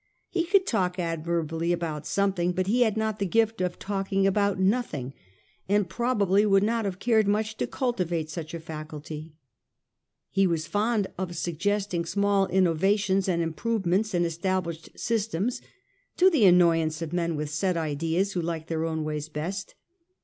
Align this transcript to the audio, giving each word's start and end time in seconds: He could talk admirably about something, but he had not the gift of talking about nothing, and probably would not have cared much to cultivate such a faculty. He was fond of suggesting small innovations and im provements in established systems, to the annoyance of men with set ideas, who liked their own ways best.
He 0.29 0.45
could 0.45 0.65
talk 0.65 0.97
admirably 0.97 1.71
about 1.71 2.07
something, 2.07 2.53
but 2.53 2.65
he 2.65 2.81
had 2.81 2.97
not 2.97 3.19
the 3.19 3.25
gift 3.27 3.61
of 3.61 3.77
talking 3.77 4.25
about 4.25 4.59
nothing, 4.59 5.13
and 5.69 5.87
probably 5.87 6.43
would 6.43 6.63
not 6.63 6.85
have 6.85 6.97
cared 6.97 7.27
much 7.27 7.55
to 7.57 7.67
cultivate 7.67 8.27
such 8.27 8.55
a 8.55 8.59
faculty. 8.59 9.35
He 10.31 10.47
was 10.47 10.65
fond 10.65 11.05
of 11.19 11.37
suggesting 11.37 12.03
small 12.05 12.47
innovations 12.47 13.29
and 13.29 13.43
im 13.43 13.53
provements 13.53 14.15
in 14.15 14.25
established 14.25 14.89
systems, 14.99 15.61
to 16.17 16.31
the 16.31 16.45
annoyance 16.45 17.03
of 17.03 17.13
men 17.13 17.35
with 17.35 17.51
set 17.51 17.77
ideas, 17.77 18.31
who 18.33 18.41
liked 18.41 18.69
their 18.69 18.85
own 18.85 19.03
ways 19.03 19.29
best. 19.29 19.75